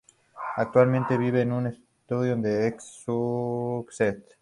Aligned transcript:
Actualmente 0.55 1.15
vive 1.15 1.41
en 1.43 1.67
Eastbourne, 1.67 2.49
East 2.75 2.79
Sussex. 3.05 4.35